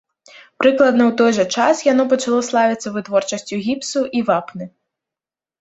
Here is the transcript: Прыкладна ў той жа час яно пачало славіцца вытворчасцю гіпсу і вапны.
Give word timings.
Прыкладна 0.61 1.03
ў 1.09 1.17
той 1.19 1.31
жа 1.39 1.45
час 1.57 1.83
яно 1.91 2.03
пачало 2.13 2.39
славіцца 2.49 2.95
вытворчасцю 2.97 3.55
гіпсу 3.69 3.99
і 4.19 4.23
вапны. 4.31 4.65